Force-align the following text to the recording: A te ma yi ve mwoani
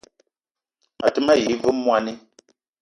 A 1.05 1.07
te 1.13 1.19
ma 1.25 1.33
yi 1.41 1.53
ve 1.61 1.69
mwoani 1.79 2.13